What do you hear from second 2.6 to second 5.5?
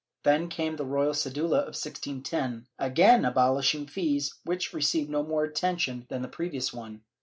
again abolishing fees, which received no more